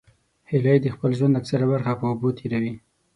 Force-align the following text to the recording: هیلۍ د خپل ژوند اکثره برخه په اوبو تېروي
هیلۍ 0.49 0.77
د 0.83 0.87
خپل 0.95 1.11
ژوند 1.17 1.37
اکثره 1.41 1.65
برخه 1.73 1.93
په 1.99 2.05
اوبو 2.11 2.29
تېروي 2.37 2.73